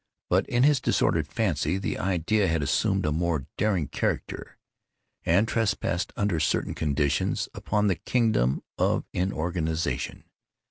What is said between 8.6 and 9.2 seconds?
of